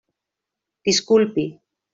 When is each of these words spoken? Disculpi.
Disculpi. 0.89 1.45